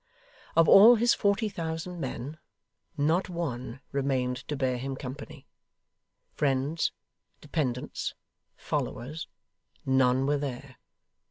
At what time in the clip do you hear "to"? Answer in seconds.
4.47-4.55